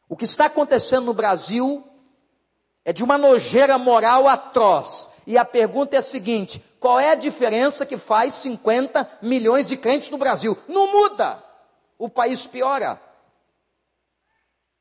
[0.08, 1.84] O que está acontecendo no Brasil
[2.84, 5.08] é de uma nojeira moral atroz.
[5.26, 9.76] E a pergunta é a seguinte: qual é a diferença que faz 50 milhões de
[9.76, 10.56] crentes no Brasil?
[10.68, 11.42] Não muda.
[11.98, 13.00] O país piora.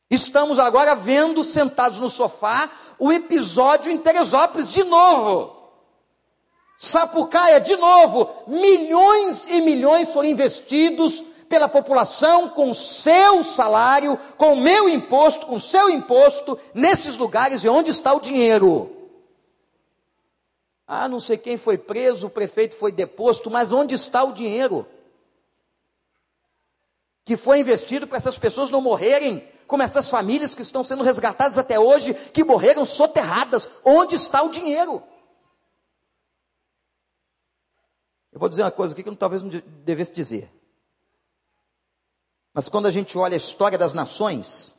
[0.10, 2.70] Estamos agora vendo, sentados no sofá,
[3.00, 5.61] o episódio em Teresópolis de novo.
[6.82, 8.28] Sapucaia de novo.
[8.48, 15.92] Milhões e milhões foram investidos pela população com seu salário, com meu imposto, com seu
[15.92, 18.90] imposto, nesses lugares e onde está o dinheiro?
[20.88, 24.88] Ah, não sei quem foi preso, o prefeito foi deposto, mas onde está o dinheiro?
[27.24, 31.60] Que foi investido para essas pessoas não morrerem, como essas famílias que estão sendo resgatadas
[31.60, 33.70] até hoje, que morreram soterradas.
[33.86, 35.04] Onde está o dinheiro?
[38.32, 39.50] Eu vou dizer uma coisa aqui que eu talvez não
[39.84, 40.52] devesse dizer.
[42.54, 44.76] Mas quando a gente olha a história das nações,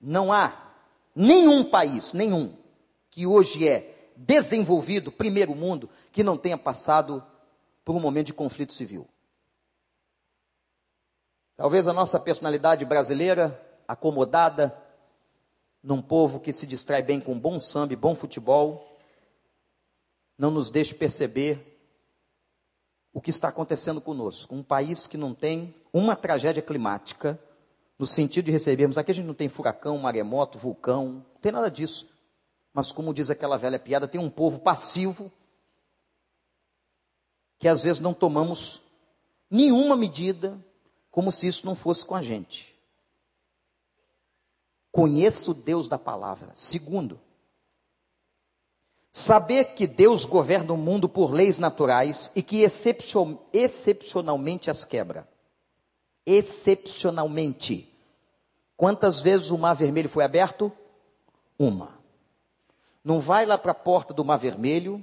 [0.00, 0.72] não há
[1.14, 2.56] nenhum país, nenhum,
[3.10, 7.24] que hoje é desenvolvido, primeiro mundo, que não tenha passado
[7.84, 9.08] por um momento de conflito civil.
[11.56, 14.76] Talvez a nossa personalidade brasileira, acomodada,
[15.82, 18.87] num povo que se distrai bem com bom samba e bom futebol,
[20.38, 21.68] não nos deixe perceber
[23.12, 24.54] o que está acontecendo conosco.
[24.54, 27.38] Um país que não tem uma tragédia climática,
[27.98, 31.68] no sentido de recebermos, aqui a gente não tem furacão, maremoto, vulcão, não tem nada
[31.68, 32.08] disso.
[32.72, 35.32] Mas, como diz aquela velha piada, tem um povo passivo
[37.58, 38.80] que às vezes não tomamos
[39.50, 40.56] nenhuma medida,
[41.10, 42.78] como se isso não fosse com a gente.
[44.92, 46.52] Conheça o Deus da palavra.
[46.54, 47.20] Segundo,
[49.10, 52.62] saber que Deus governa o mundo por leis naturais e que
[53.52, 55.28] excepcionalmente as quebra.
[56.26, 57.92] Excepcionalmente.
[58.76, 60.70] Quantas vezes o mar vermelho foi aberto?
[61.58, 61.98] Uma.
[63.04, 65.02] Não vai lá para a porta do Mar Vermelho,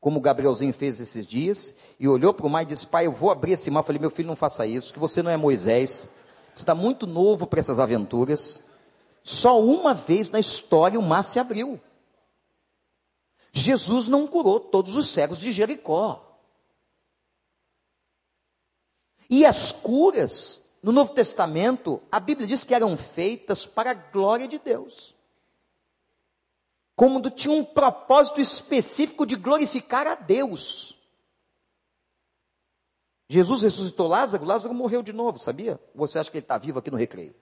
[0.00, 3.12] como o Gabrielzinho fez esses dias, e olhou para o mar e disse: Pai, eu
[3.12, 3.80] vou abrir esse mar.
[3.80, 6.08] Eu falei: Meu filho, não faça isso, que você não é Moisés,
[6.54, 8.62] você está muito novo para essas aventuras.
[9.24, 11.80] Só uma vez na história o mar se abriu.
[13.56, 16.38] Jesus não curou todos os cegos de Jericó.
[19.30, 24.46] E as curas no Novo Testamento, a Bíblia diz que eram feitas para a glória
[24.46, 25.16] de Deus.
[26.94, 30.98] Como tinha um propósito específico de glorificar a Deus.
[33.26, 35.80] Jesus ressuscitou Lázaro, Lázaro morreu de novo, sabia?
[35.94, 37.34] Você acha que ele está vivo aqui no recreio?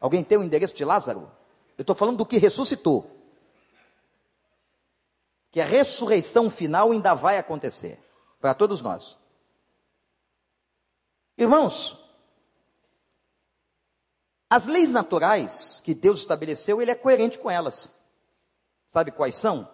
[0.00, 1.30] Alguém tem o endereço de Lázaro?
[1.76, 3.17] Eu estou falando do que ressuscitou.
[5.50, 7.98] Que a ressurreição final ainda vai acontecer
[8.40, 9.16] para todos nós.
[11.36, 11.96] Irmãos,
[14.50, 17.92] as leis naturais que Deus estabeleceu, Ele é coerente com elas.
[18.92, 19.68] Sabe quais são?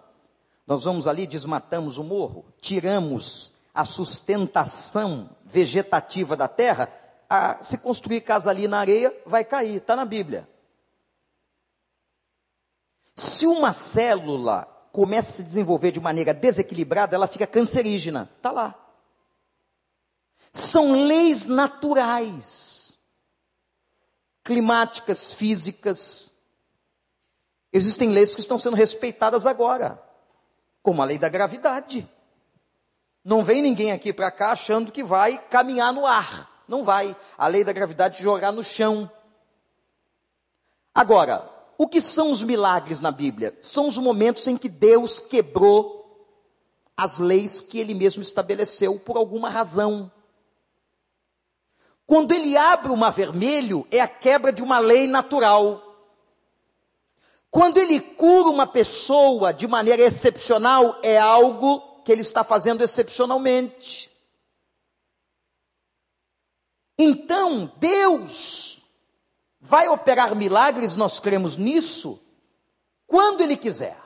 [0.66, 6.92] Nós vamos ali, desmatamos o morro, tiramos a sustentação vegetativa da terra,
[7.28, 10.48] a, se construir casa ali na areia, vai cair, está na Bíblia.
[13.14, 18.76] Se uma célula começa a se desenvolver de maneira desequilibrada, ela fica cancerígena, está lá.
[20.52, 22.96] São leis naturais,
[24.44, 26.30] climáticas, físicas.
[27.72, 30.00] Existem leis que estão sendo respeitadas agora,
[30.80, 32.08] como a lei da gravidade.
[33.24, 36.62] Não vem ninguém aqui para cá achando que vai caminhar no ar.
[36.68, 37.16] Não vai.
[37.36, 39.10] A lei da gravidade jogar no chão.
[40.94, 43.56] Agora, o que são os milagres na Bíblia?
[43.60, 46.04] São os momentos em que Deus quebrou
[46.96, 50.10] as leis que ele mesmo estabeleceu por alguma razão.
[52.06, 55.82] Quando ele abre o mar vermelho, é a quebra de uma lei natural.
[57.50, 64.10] Quando ele cura uma pessoa de maneira excepcional, é algo que ele está fazendo excepcionalmente.
[66.98, 68.73] Então, Deus
[69.64, 72.20] vai operar milagres, nós cremos nisso,
[73.06, 73.98] quando Ele quiser.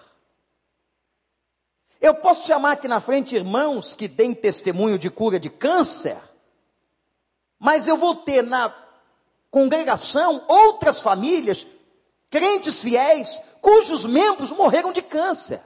[2.01, 6.17] Eu posso chamar aqui na frente irmãos que deem testemunho de cura de câncer,
[7.59, 8.73] mas eu vou ter na
[9.51, 11.67] congregação outras famílias,
[12.31, 15.61] crentes fiéis, cujos membros morreram de câncer.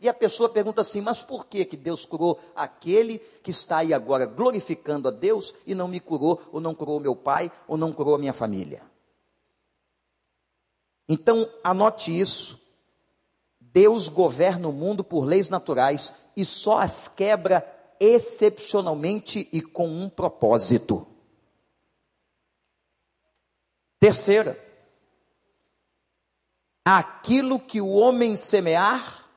[0.00, 3.92] E a pessoa pergunta assim: mas por que, que Deus curou aquele que está aí
[3.92, 7.92] agora glorificando a Deus e não me curou, ou não curou meu pai, ou não
[7.92, 8.90] curou a minha família?
[11.12, 12.58] Então, anote isso.
[13.60, 17.62] Deus governa o mundo por leis naturais e só as quebra
[18.00, 21.06] excepcionalmente e com um propósito.
[24.00, 24.58] Terceira,
[26.82, 29.28] aquilo que o homem semear,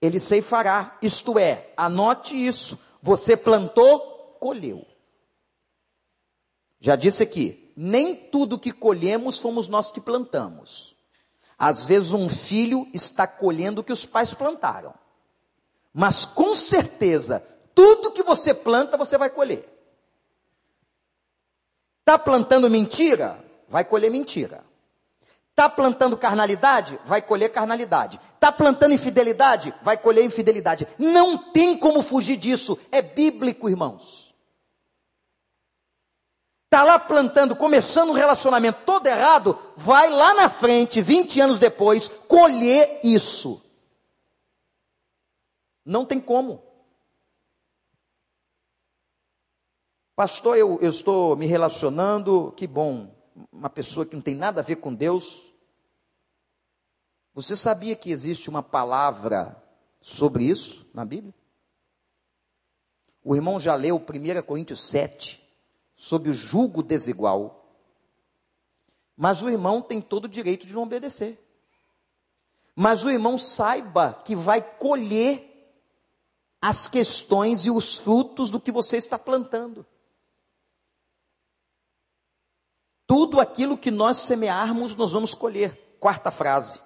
[0.00, 0.96] ele ceifará.
[1.02, 2.78] Isto é, anote isso.
[3.02, 4.86] Você plantou, colheu.
[6.78, 10.94] Já disse aqui, nem tudo que colhemos fomos nós que plantamos.
[11.58, 14.94] Às vezes um filho está colhendo o que os pais plantaram.
[15.92, 17.44] Mas com certeza,
[17.74, 19.68] tudo que você planta, você vai colher.
[22.00, 23.38] Está plantando mentira?
[23.68, 24.64] Vai colher mentira.
[25.50, 26.98] Está plantando carnalidade?
[27.04, 28.18] Vai colher carnalidade.
[28.34, 29.74] Está plantando infidelidade?
[29.82, 30.88] Vai colher infidelidade.
[30.98, 32.78] Não tem como fugir disso.
[32.90, 34.21] É bíblico, irmãos.
[36.72, 42.08] Está lá plantando, começando um relacionamento todo errado, vai lá na frente, 20 anos depois,
[42.08, 43.62] colher isso.
[45.84, 46.62] Não tem como.
[50.16, 53.14] Pastor, eu, eu estou me relacionando, que bom,
[53.52, 55.42] uma pessoa que não tem nada a ver com Deus.
[57.34, 59.62] Você sabia que existe uma palavra
[60.00, 61.34] sobre isso na Bíblia?
[63.22, 65.41] O irmão já leu 1 Coríntios 7,
[66.02, 67.64] sobre o julgo desigual.
[69.16, 71.40] Mas o irmão tem todo o direito de não obedecer.
[72.74, 75.48] Mas o irmão saiba que vai colher
[76.60, 79.86] as questões e os frutos do que você está plantando.
[83.06, 85.96] Tudo aquilo que nós semearmos, nós vamos colher.
[86.00, 86.80] Quarta frase.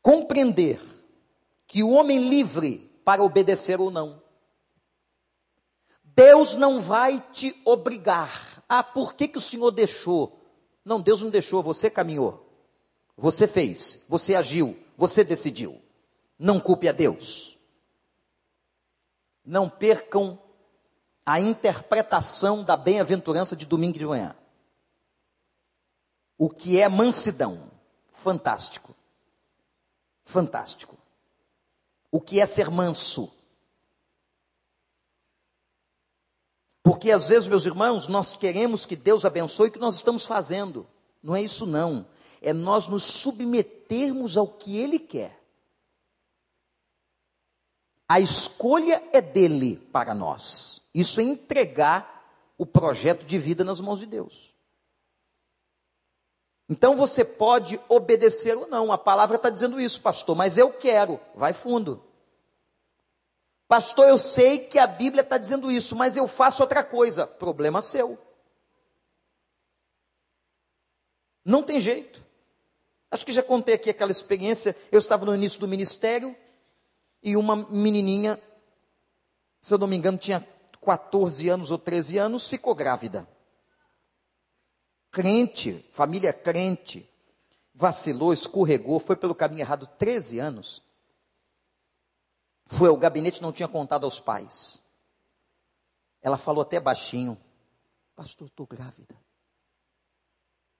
[0.00, 0.80] Compreender
[1.66, 4.21] que o homem livre para obedecer ou não.
[6.14, 8.62] Deus não vai te obrigar.
[8.68, 10.40] Ah, por que, que o Senhor deixou?
[10.84, 12.48] Não, Deus não deixou, você caminhou.
[13.16, 15.80] Você fez, você agiu, você decidiu.
[16.38, 17.58] Não culpe a Deus.
[19.44, 20.38] Não percam
[21.24, 24.36] a interpretação da bem-aventurança de domingo de manhã.
[26.36, 27.70] O que é mansidão?
[28.12, 28.94] Fantástico.
[30.24, 30.96] Fantástico.
[32.10, 33.32] O que é ser manso?
[36.82, 40.86] Porque às vezes, meus irmãos, nós queremos que Deus abençoe o que nós estamos fazendo.
[41.22, 42.06] Não é isso, não.
[42.40, 45.40] É nós nos submetermos ao que Ele quer.
[48.08, 50.82] A escolha é dele para nós.
[50.92, 52.12] Isso é entregar
[52.58, 54.52] o projeto de vida nas mãos de Deus.
[56.68, 58.90] Então você pode obedecer ou não.
[58.92, 61.20] A palavra está dizendo isso, pastor, mas eu quero.
[61.34, 62.02] Vai fundo.
[63.72, 67.26] Pastor, eu sei que a Bíblia está dizendo isso, mas eu faço outra coisa.
[67.26, 68.18] Problema seu.
[71.42, 72.22] Não tem jeito.
[73.10, 74.76] Acho que já contei aqui aquela experiência.
[74.92, 76.36] Eu estava no início do ministério
[77.22, 78.38] e uma menininha,
[79.62, 80.46] se eu não me engano, tinha
[80.84, 83.26] 14 anos ou 13 anos, ficou grávida.
[85.10, 87.08] Crente, família crente,
[87.74, 90.82] vacilou, escorregou, foi pelo caminho errado 13 anos.
[92.72, 94.82] Foi ao gabinete, não tinha contado aos pais.
[96.22, 97.36] Ela falou até baixinho:
[98.16, 99.14] Pastor, estou grávida.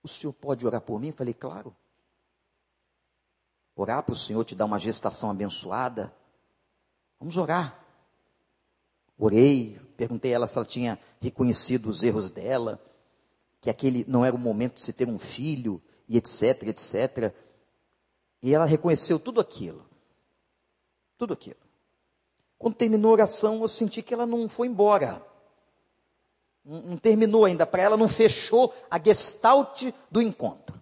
[0.01, 1.09] O senhor pode orar por mim?
[1.09, 1.75] Eu falei: Claro.
[3.75, 6.13] Orar para o Senhor te dar uma gestação abençoada?
[7.19, 7.79] Vamos orar.
[9.17, 12.83] Orei, perguntei a ela se ela tinha reconhecido os erros dela,
[13.61, 17.33] que aquele não era o momento de se ter um filho, e etc, etc.
[18.41, 19.87] E ela reconheceu tudo aquilo.
[21.17, 21.62] Tudo aquilo.
[22.63, 25.21] Quando terminou a oração, eu senti que ela não foi embora.
[26.63, 30.81] Não, não terminou ainda, para ela não fechou a gestalt do encontro.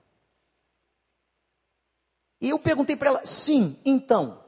[2.40, 4.44] E eu perguntei para ela, sim, então,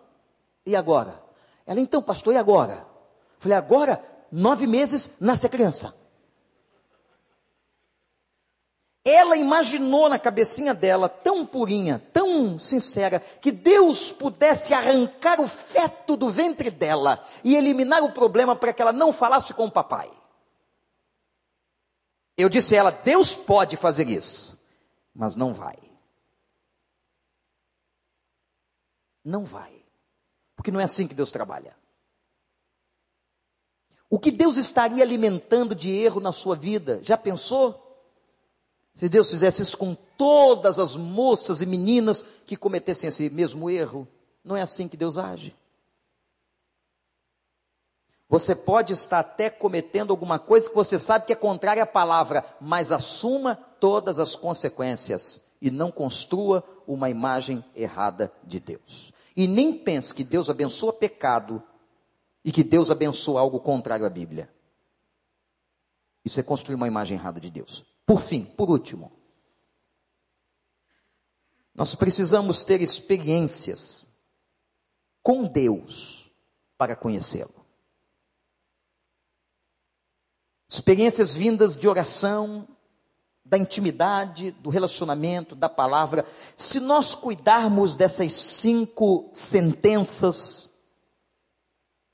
[0.63, 1.23] e agora?
[1.65, 2.85] Ela, então, pastor, e agora?
[3.39, 5.91] Falei, agora, nove meses, nasce a criança.
[9.05, 16.15] Ela imaginou na cabecinha dela, tão purinha, tão sincera, que Deus pudesse arrancar o feto
[16.15, 20.09] do ventre dela e eliminar o problema para que ela não falasse com o papai.
[22.37, 24.57] Eu disse a ela: Deus pode fazer isso,
[25.13, 25.77] mas não vai.
[29.23, 29.83] Não vai.
[30.55, 31.75] Porque não é assim que Deus trabalha.
[34.09, 36.99] O que Deus estaria alimentando de erro na sua vida?
[37.03, 37.82] Já pensou?
[38.95, 44.07] Se Deus fizesse isso com todas as moças e meninas que cometessem esse mesmo erro,
[44.43, 45.55] não é assim que Deus age.
[48.29, 52.43] Você pode estar até cometendo alguma coisa que você sabe que é contrária à palavra,
[52.59, 59.13] mas assuma todas as consequências e não construa uma imagem errada de Deus.
[59.35, 61.61] E nem pense que Deus abençoa pecado
[62.43, 64.49] e que Deus abençoa algo contrário à Bíblia.
[66.25, 67.85] Isso é construir uma imagem errada de Deus.
[68.05, 69.11] Por fim, por último,
[71.73, 74.07] nós precisamos ter experiências
[75.21, 76.29] com Deus
[76.77, 77.63] para conhecê-lo.
[80.67, 82.67] Experiências vindas de oração,
[83.45, 86.25] da intimidade, do relacionamento, da palavra.
[86.55, 90.71] Se nós cuidarmos dessas cinco sentenças,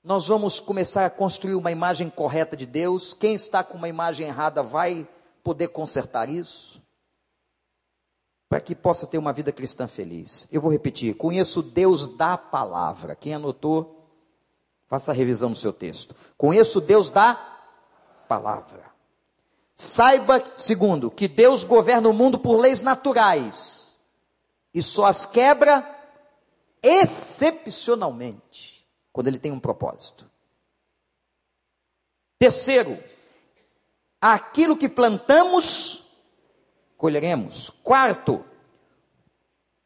[0.03, 3.13] nós vamos começar a construir uma imagem correta de Deus.
[3.13, 5.07] Quem está com uma imagem errada vai
[5.49, 6.79] poder consertar isso.
[8.47, 10.47] Para que possa ter uma vida cristã feliz.
[10.51, 13.15] Eu vou repetir: conheço Deus da palavra.
[13.15, 14.07] Quem anotou,
[14.87, 16.15] faça a revisão no seu texto.
[16.37, 17.33] Conheço Deus da
[18.27, 18.91] palavra.
[19.75, 23.97] Saiba, segundo, que Deus governa o mundo por leis naturais
[24.71, 25.83] e só as quebra
[26.83, 30.29] excepcionalmente, quando ele tem um propósito.
[32.37, 33.03] Terceiro,
[34.21, 36.03] aquilo que plantamos,
[36.97, 37.69] colheremos.
[37.83, 38.43] Quarto,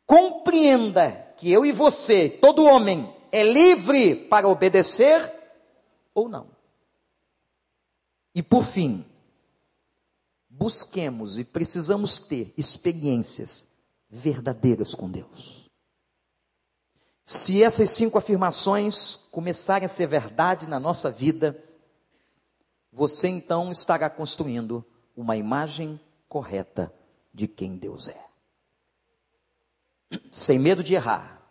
[0.05, 5.34] compreenda que eu e você, todo homem, é livre para obedecer
[6.13, 6.47] ou não.
[8.36, 9.05] E por fim,
[10.49, 13.67] busquemos e precisamos ter experiências
[14.09, 15.63] verdadeiras com Deus.
[17.25, 21.57] Se essas cinco afirmações começarem a ser verdade na nossa vida,
[22.93, 24.85] você então estará construindo
[25.15, 26.93] uma imagem correta
[27.33, 28.25] de quem Deus é.
[30.31, 31.41] Sem medo de errar,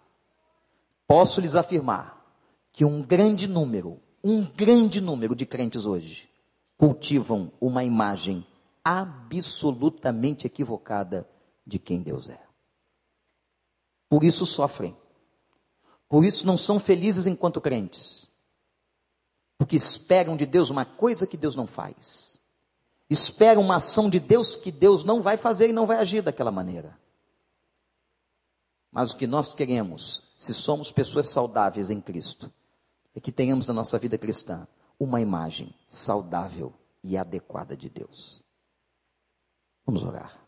[1.07, 2.24] posso lhes afirmar
[2.72, 6.30] que um grande número, um grande número de crentes hoje
[6.78, 8.47] cultivam uma imagem
[8.84, 11.28] absolutamente equivocada
[11.66, 12.40] de quem Deus é.
[14.09, 14.97] Por isso sofrem.
[16.09, 18.22] Por isso não são felizes enquanto crentes.
[19.63, 22.37] Porque esperam de Deus uma coisa que Deus não faz.
[23.09, 26.51] Esperam uma ação de Deus que Deus não vai fazer e não vai agir daquela
[26.51, 26.99] maneira.
[28.91, 32.53] Mas o que nós queremos, se somos pessoas saudáveis em Cristo,
[33.15, 34.67] é que tenhamos na nossa vida cristã
[34.99, 38.43] uma imagem saudável e adequada de Deus.
[39.87, 40.45] Vamos orar.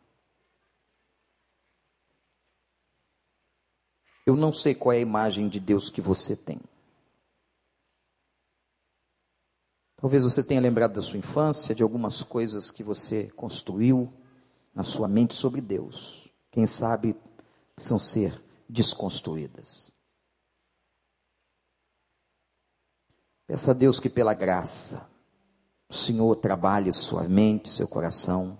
[4.26, 6.60] Eu não sei qual é a imagem de Deus que você tem.
[10.04, 14.12] Talvez você tenha lembrado da sua infância, de algumas coisas que você construiu
[14.74, 16.30] na sua mente sobre Deus.
[16.50, 17.16] Quem sabe
[17.74, 18.38] precisam ser
[18.68, 19.90] desconstruídas.
[23.46, 25.08] Peça a Deus que, pela graça,
[25.88, 28.58] o Senhor trabalhe sua mente, seu coração.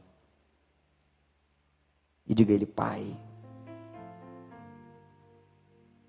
[2.27, 3.15] E diga a Ele, Pai,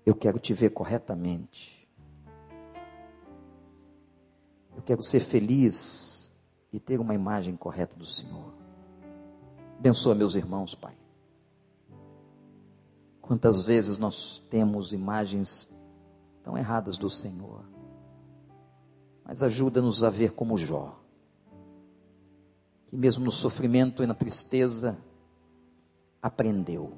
[0.06, 1.75] eu quero te ver corretamente.
[4.76, 6.30] Eu quero ser feliz
[6.72, 8.52] e ter uma imagem correta do Senhor.
[9.78, 10.96] Abençoa meus irmãos, Pai.
[13.20, 15.74] Quantas vezes nós temos imagens
[16.46, 17.64] tão erradas do Senhor.
[19.24, 20.96] Mas ajuda-nos a ver como Jó.
[22.86, 24.96] Que mesmo no sofrimento e na tristeza,
[26.22, 26.92] aprendeu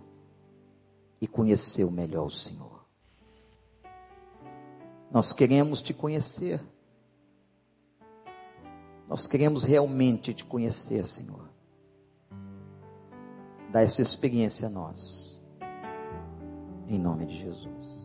[1.18, 2.84] e conheceu melhor o Senhor.
[5.10, 6.62] Nós queremos te conhecer.
[9.08, 11.48] Nós queremos realmente te conhecer, Senhor.
[13.72, 15.42] Dá essa experiência a nós.
[16.86, 17.97] Em nome de Jesus.